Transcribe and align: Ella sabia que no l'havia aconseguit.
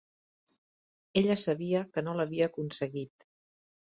Ella 1.21 1.35
sabia 1.41 1.83
que 1.97 2.03
no 2.07 2.17
l'havia 2.21 2.47
aconseguit. 2.53 3.29